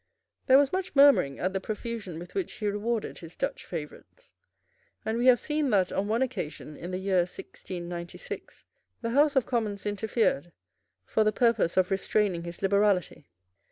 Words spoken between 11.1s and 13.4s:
the purpose of restraining his liberality.